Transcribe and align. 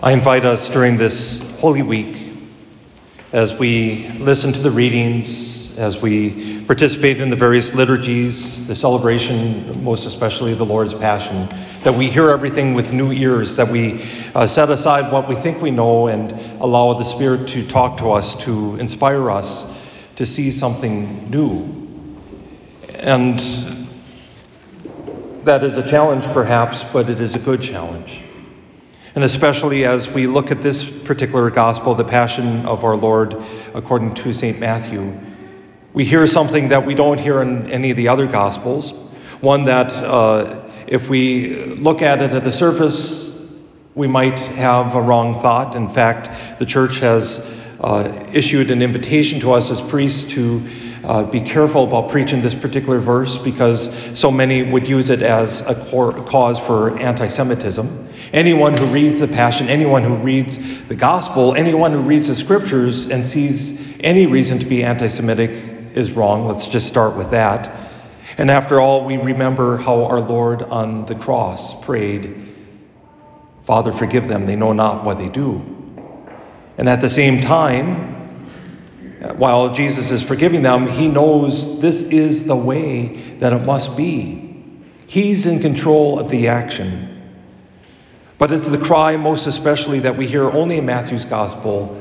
I 0.00 0.12
invite 0.12 0.44
us 0.44 0.68
during 0.68 0.96
this 0.96 1.40
Holy 1.58 1.82
Week, 1.82 2.32
as 3.32 3.58
we 3.58 4.06
listen 4.20 4.52
to 4.52 4.60
the 4.60 4.70
readings, 4.70 5.76
as 5.76 6.00
we 6.00 6.64
participate 6.66 7.20
in 7.20 7.30
the 7.30 7.36
various 7.36 7.74
liturgies, 7.74 8.64
the 8.68 8.76
celebration, 8.76 9.82
most 9.82 10.06
especially 10.06 10.54
the 10.54 10.64
Lord's 10.64 10.94
Passion, 10.94 11.48
that 11.82 11.92
we 11.92 12.08
hear 12.08 12.30
everything 12.30 12.74
with 12.74 12.92
new 12.92 13.10
ears, 13.10 13.56
that 13.56 13.66
we 13.66 14.08
uh, 14.36 14.46
set 14.46 14.70
aside 14.70 15.12
what 15.12 15.28
we 15.28 15.34
think 15.34 15.60
we 15.60 15.72
know 15.72 16.06
and 16.06 16.30
allow 16.62 16.92
the 16.92 17.04
Spirit 17.04 17.48
to 17.48 17.66
talk 17.66 17.98
to 17.98 18.12
us, 18.12 18.36
to 18.44 18.76
inspire 18.76 19.28
us 19.32 19.76
to 20.14 20.24
see 20.24 20.52
something 20.52 21.28
new. 21.28 21.88
And 22.90 23.40
that 25.42 25.64
is 25.64 25.76
a 25.76 25.84
challenge, 25.88 26.24
perhaps, 26.26 26.84
but 26.84 27.10
it 27.10 27.20
is 27.20 27.34
a 27.34 27.40
good 27.40 27.60
challenge. 27.60 28.22
And 29.18 29.24
especially 29.24 29.84
as 29.84 30.08
we 30.08 30.28
look 30.28 30.52
at 30.52 30.62
this 30.62 31.02
particular 31.02 31.50
gospel, 31.50 31.92
the 31.92 32.04
Passion 32.04 32.64
of 32.64 32.84
our 32.84 32.94
Lord 32.94 33.42
according 33.74 34.14
to 34.14 34.32
St. 34.32 34.60
Matthew, 34.60 35.12
we 35.92 36.04
hear 36.04 36.24
something 36.28 36.68
that 36.68 36.86
we 36.86 36.94
don't 36.94 37.18
hear 37.18 37.42
in 37.42 37.68
any 37.68 37.90
of 37.90 37.96
the 37.96 38.06
other 38.06 38.28
gospels. 38.28 38.92
One 39.40 39.64
that, 39.64 39.90
uh, 39.90 40.62
if 40.86 41.08
we 41.08 41.64
look 41.64 42.00
at 42.00 42.22
it 42.22 42.30
at 42.30 42.44
the 42.44 42.52
surface, 42.52 43.44
we 43.96 44.06
might 44.06 44.38
have 44.38 44.94
a 44.94 45.02
wrong 45.02 45.42
thought. 45.42 45.74
In 45.74 45.88
fact, 45.88 46.60
the 46.60 46.66
church 46.66 47.00
has 47.00 47.44
uh, 47.80 48.24
issued 48.32 48.70
an 48.70 48.82
invitation 48.82 49.40
to 49.40 49.50
us 49.50 49.68
as 49.72 49.80
priests 49.80 50.30
to 50.34 50.64
uh, 51.02 51.24
be 51.24 51.40
careful 51.40 51.82
about 51.82 52.08
preaching 52.08 52.40
this 52.40 52.54
particular 52.54 53.00
verse 53.00 53.36
because 53.36 53.92
so 54.16 54.30
many 54.30 54.62
would 54.62 54.88
use 54.88 55.10
it 55.10 55.22
as 55.22 55.68
a 55.68 55.74
cause 55.74 56.60
for 56.60 56.96
anti 57.00 57.26
Semitism. 57.26 58.07
Anyone 58.32 58.76
who 58.76 58.86
reads 58.86 59.20
the 59.20 59.28
Passion, 59.28 59.68
anyone 59.68 60.02
who 60.02 60.14
reads 60.16 60.86
the 60.86 60.94
Gospel, 60.94 61.54
anyone 61.54 61.92
who 61.92 62.00
reads 62.00 62.28
the 62.28 62.34
Scriptures 62.34 63.10
and 63.10 63.26
sees 63.26 63.98
any 64.00 64.26
reason 64.26 64.58
to 64.58 64.66
be 64.66 64.84
anti 64.84 65.08
Semitic 65.08 65.50
is 65.94 66.12
wrong. 66.12 66.46
Let's 66.46 66.66
just 66.66 66.88
start 66.88 67.16
with 67.16 67.30
that. 67.30 67.74
And 68.36 68.50
after 68.50 68.80
all, 68.80 69.04
we 69.04 69.16
remember 69.16 69.78
how 69.78 70.04
our 70.04 70.20
Lord 70.20 70.62
on 70.62 71.06
the 71.06 71.14
cross 71.14 71.82
prayed, 71.84 72.54
Father, 73.64 73.92
forgive 73.92 74.28
them, 74.28 74.46
they 74.46 74.56
know 74.56 74.72
not 74.72 75.04
what 75.04 75.18
they 75.18 75.28
do. 75.28 75.62
And 76.76 76.88
at 76.88 77.00
the 77.00 77.10
same 77.10 77.42
time, 77.42 78.14
while 79.36 79.74
Jesus 79.74 80.10
is 80.10 80.22
forgiving 80.22 80.62
them, 80.62 80.86
he 80.86 81.08
knows 81.08 81.80
this 81.80 82.02
is 82.02 82.46
the 82.46 82.56
way 82.56 83.36
that 83.40 83.52
it 83.52 83.64
must 83.64 83.96
be. 83.96 84.54
He's 85.06 85.46
in 85.46 85.60
control 85.60 86.18
of 86.20 86.30
the 86.30 86.48
action. 86.48 87.17
But 88.38 88.52
it's 88.52 88.68
the 88.68 88.78
cry, 88.78 89.16
most 89.16 89.46
especially, 89.46 89.98
that 90.00 90.16
we 90.16 90.26
hear 90.26 90.44
only 90.44 90.78
in 90.78 90.86
Matthew's 90.86 91.24
gospel. 91.24 92.00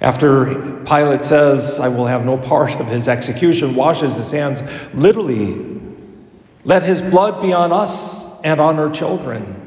After 0.00 0.82
Pilate 0.84 1.22
says, 1.22 1.78
I 1.78 1.88
will 1.88 2.06
have 2.06 2.24
no 2.24 2.36
part 2.38 2.72
of 2.80 2.86
his 2.86 3.08
execution, 3.08 3.74
washes 3.74 4.16
his 4.16 4.30
hands, 4.30 4.62
literally, 4.94 5.80
let 6.64 6.82
his 6.82 7.02
blood 7.02 7.42
be 7.42 7.52
on 7.52 7.72
us 7.72 8.40
and 8.42 8.60
on 8.60 8.78
our 8.78 8.90
children. 8.90 9.60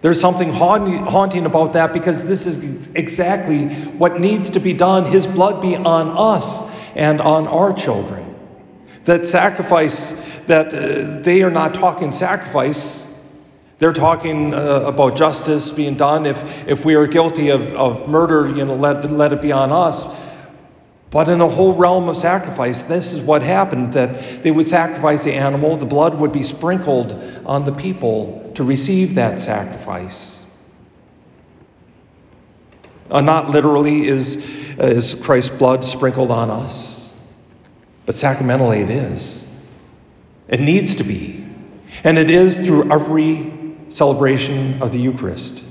There's 0.00 0.20
something 0.20 0.52
haunting 0.52 1.46
about 1.46 1.74
that 1.74 1.92
because 1.92 2.26
this 2.26 2.46
is 2.46 2.92
exactly 2.94 3.68
what 3.92 4.20
needs 4.20 4.50
to 4.50 4.60
be 4.60 4.72
done. 4.72 5.04
His 5.04 5.26
blood 5.26 5.62
be 5.62 5.76
on 5.76 6.08
us 6.16 6.68
and 6.96 7.20
on 7.20 7.46
our 7.46 7.72
children. 7.72 8.34
That 9.04 9.26
sacrifice 9.26 10.20
that 10.46 10.68
uh, 10.68 11.22
they 11.22 11.42
are 11.42 11.50
not 11.50 11.74
talking 11.74 12.12
sacrifice. 12.12 13.02
They're 13.78 13.92
talking 13.92 14.54
uh, 14.54 14.82
about 14.86 15.16
justice 15.16 15.70
being 15.70 15.96
done. 15.96 16.26
If, 16.26 16.68
if 16.68 16.84
we 16.84 16.94
are 16.94 17.06
guilty 17.06 17.48
of, 17.50 17.72
of 17.74 18.08
murder, 18.08 18.48
you 18.48 18.64
know, 18.64 18.76
let, 18.76 19.10
let 19.10 19.32
it 19.32 19.42
be 19.42 19.52
on 19.52 19.72
us. 19.72 20.04
But 21.10 21.28
in 21.28 21.38
the 21.38 21.48
whole 21.48 21.74
realm 21.74 22.08
of 22.08 22.16
sacrifice, 22.16 22.84
this 22.84 23.12
is 23.12 23.22
what 23.22 23.42
happened 23.42 23.92
that 23.92 24.42
they 24.42 24.50
would 24.50 24.68
sacrifice 24.68 25.24
the 25.24 25.32
animal, 25.34 25.76
the 25.76 25.84
blood 25.84 26.18
would 26.18 26.32
be 26.32 26.42
sprinkled 26.42 27.12
on 27.44 27.66
the 27.66 27.72
people 27.72 28.50
to 28.54 28.64
receive 28.64 29.16
that 29.16 29.38
sacrifice. 29.38 30.46
Uh, 33.10 33.20
not 33.20 33.50
literally 33.50 34.06
is, 34.06 34.48
is 34.78 35.20
Christ's 35.22 35.54
blood 35.54 35.84
sprinkled 35.84 36.30
on 36.30 36.50
us, 36.50 37.12
but 38.06 38.14
sacramentally 38.14 38.80
it 38.80 38.88
is. 38.88 39.46
It 40.52 40.60
needs 40.60 40.96
to 40.96 41.04
be. 41.04 41.44
And 42.04 42.18
it 42.18 42.28
is 42.30 42.64
through 42.64 42.92
every 42.92 43.74
celebration 43.88 44.82
of 44.82 44.92
the 44.92 44.98
Eucharist 44.98 45.64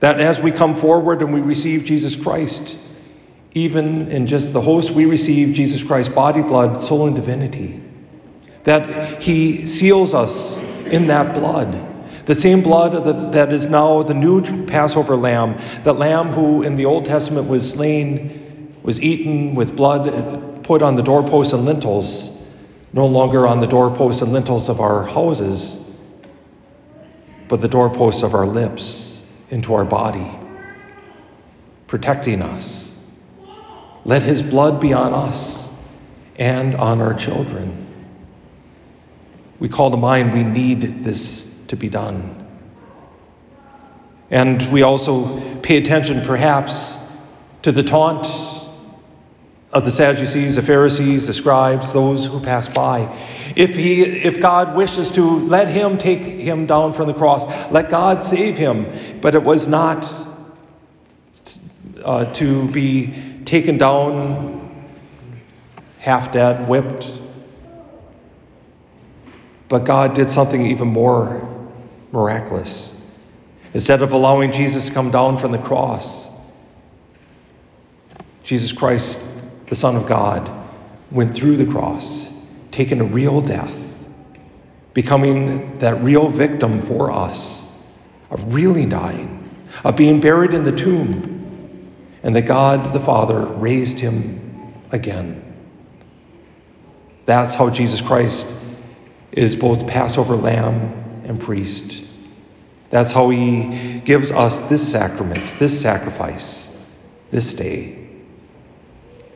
that 0.00 0.20
as 0.20 0.38
we 0.38 0.52
come 0.52 0.76
forward 0.76 1.22
and 1.22 1.32
we 1.32 1.40
receive 1.40 1.86
Jesus 1.86 2.14
Christ, 2.14 2.78
even 3.52 4.08
in 4.08 4.26
just 4.26 4.52
the 4.52 4.60
host, 4.60 4.90
we 4.90 5.06
receive 5.06 5.54
Jesus 5.54 5.82
Christ's 5.82 6.14
body, 6.14 6.42
blood, 6.42 6.84
soul, 6.84 7.06
and 7.06 7.16
divinity. 7.16 7.82
That 8.64 9.22
he 9.22 9.66
seals 9.66 10.12
us 10.12 10.62
in 10.84 11.06
that 11.06 11.34
blood. 11.34 11.72
The 12.26 12.34
same 12.34 12.62
blood 12.62 13.32
that 13.32 13.52
is 13.52 13.66
now 13.66 14.02
the 14.02 14.12
new 14.12 14.66
Passover 14.66 15.16
lamb, 15.16 15.58
that 15.84 15.94
lamb 15.94 16.28
who 16.28 16.62
in 16.62 16.76
the 16.76 16.84
Old 16.84 17.06
Testament 17.06 17.48
was 17.48 17.72
slain, 17.72 18.74
was 18.82 19.00
eaten 19.00 19.54
with 19.54 19.74
blood 19.74 20.64
put 20.64 20.82
on 20.82 20.96
the 20.96 21.02
doorposts 21.02 21.54
and 21.54 21.64
lintels 21.64 22.33
no 22.94 23.06
longer 23.06 23.44
on 23.44 23.58
the 23.58 23.66
doorposts 23.66 24.22
and 24.22 24.32
lintels 24.32 24.68
of 24.68 24.80
our 24.80 25.02
houses, 25.02 25.92
but 27.48 27.60
the 27.60 27.66
doorposts 27.66 28.22
of 28.22 28.34
our 28.34 28.46
lips 28.46 29.20
into 29.50 29.74
our 29.74 29.84
body, 29.84 30.30
protecting 31.88 32.40
us. 32.40 32.96
Let 34.04 34.22
his 34.22 34.42
blood 34.42 34.80
be 34.80 34.92
on 34.92 35.12
us 35.12 35.76
and 36.36 36.76
on 36.76 37.00
our 37.00 37.14
children. 37.14 37.84
We 39.58 39.68
call 39.68 39.90
to 39.90 39.96
mind 39.96 40.32
we 40.32 40.44
need 40.44 41.02
this 41.02 41.66
to 41.66 41.76
be 41.76 41.88
done. 41.88 42.46
And 44.30 44.70
we 44.72 44.82
also 44.82 45.60
pay 45.62 45.78
attention, 45.78 46.24
perhaps, 46.24 46.96
to 47.62 47.72
the 47.72 47.82
taunt 47.82 48.53
of 49.74 49.84
the 49.84 49.90
Sadducees, 49.90 50.54
the 50.54 50.62
Pharisees, 50.62 51.26
the 51.26 51.34
scribes, 51.34 51.92
those 51.92 52.24
who 52.24 52.38
pass 52.38 52.68
by. 52.68 53.00
If, 53.56 53.74
he, 53.74 54.02
if 54.02 54.40
God 54.40 54.76
wishes 54.76 55.10
to, 55.12 55.40
let 55.46 55.66
him 55.66 55.98
take 55.98 56.20
him 56.20 56.66
down 56.66 56.92
from 56.92 57.08
the 57.08 57.12
cross. 57.12 57.44
Let 57.72 57.90
God 57.90 58.22
save 58.22 58.56
him. 58.56 59.20
But 59.20 59.34
it 59.34 59.42
was 59.42 59.66
not 59.66 60.08
uh, 62.04 62.32
to 62.34 62.68
be 62.68 63.42
taken 63.44 63.76
down 63.76 64.60
half 65.98 66.32
dead, 66.32 66.68
whipped. 66.68 67.10
But 69.68 69.80
God 69.80 70.14
did 70.14 70.30
something 70.30 70.64
even 70.66 70.86
more 70.86 71.48
miraculous. 72.12 72.92
Instead 73.72 74.02
of 74.02 74.12
allowing 74.12 74.52
Jesus 74.52 74.86
to 74.86 74.94
come 74.94 75.10
down 75.10 75.36
from 75.36 75.50
the 75.50 75.58
cross, 75.58 76.30
Jesus 78.44 78.70
Christ 78.70 79.33
the 79.74 79.80
Son 79.80 79.96
of 79.96 80.06
God, 80.06 80.48
went 81.10 81.34
through 81.34 81.56
the 81.56 81.66
cross, 81.66 82.46
taking 82.70 83.00
a 83.00 83.04
real 83.04 83.40
death, 83.40 84.06
becoming 84.92 85.80
that 85.80 86.00
real 86.00 86.28
victim 86.28 86.80
for 86.80 87.10
us, 87.10 87.76
of 88.30 88.54
really 88.54 88.86
dying, 88.86 89.50
of 89.82 89.96
being 89.96 90.20
buried 90.20 90.54
in 90.54 90.62
the 90.62 90.70
tomb, 90.70 91.82
and 92.22 92.36
that 92.36 92.42
God 92.42 92.92
the 92.92 93.00
Father 93.00 93.46
raised 93.46 93.98
him 93.98 94.72
again. 94.92 95.42
That's 97.26 97.56
how 97.56 97.68
Jesus 97.68 98.00
Christ 98.00 98.54
is 99.32 99.56
both 99.56 99.88
Passover 99.88 100.36
lamb 100.36 101.24
and 101.24 101.40
priest. 101.40 102.06
That's 102.90 103.10
how 103.10 103.28
he 103.30 104.00
gives 104.04 104.30
us 104.30 104.68
this 104.68 104.88
sacrament, 104.88 105.58
this 105.58 105.82
sacrifice, 105.82 106.80
this 107.32 107.56
day. 107.56 108.03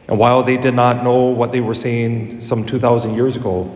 And 0.08 0.18
while 0.18 0.42
they 0.42 0.56
did 0.56 0.74
not 0.74 1.04
know 1.04 1.26
what 1.26 1.52
they 1.52 1.60
were 1.60 1.74
saying 1.74 2.40
some 2.40 2.64
2,000 2.64 3.14
years 3.14 3.36
ago, 3.36 3.74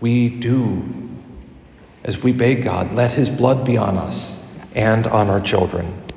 we 0.00 0.28
do 0.28 1.08
as 2.04 2.22
we 2.22 2.32
beg 2.32 2.62
God, 2.62 2.94
let 2.94 3.12
his 3.12 3.28
blood 3.28 3.66
be 3.66 3.76
on 3.76 3.98
us 3.98 4.50
and 4.74 5.06
on 5.06 5.28
our 5.28 5.40
children. 5.40 6.02